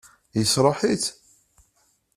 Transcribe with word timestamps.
Yesṛuḥ-itt? 0.37 1.05